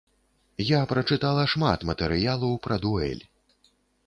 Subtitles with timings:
[0.67, 3.23] Я прачытала шмат матэрыялу пра дуэль.